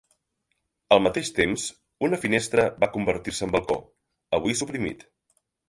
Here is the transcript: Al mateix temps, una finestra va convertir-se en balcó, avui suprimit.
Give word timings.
Al 0.95 1.03
mateix 1.07 1.29
temps, 1.39 1.65
una 2.09 2.19
finestra 2.25 2.67
va 2.85 2.91
convertir-se 2.97 3.47
en 3.49 3.55
balcó, 3.59 3.79
avui 4.41 4.59
suprimit. 4.63 5.09